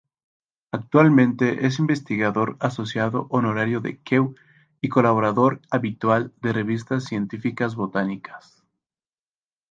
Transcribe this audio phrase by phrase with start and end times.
[0.71, 4.33] Actualmente es investigador asociado honorario de Kew;
[4.81, 8.63] y colaborador habitual de revistas científicas botánicas.